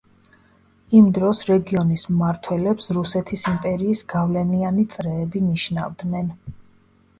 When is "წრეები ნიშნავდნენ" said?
4.97-6.37